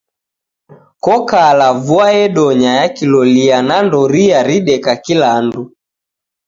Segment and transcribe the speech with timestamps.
[1.03, 5.63] Kokala vua yedonya ya kilolia na ndoria rideka kila andu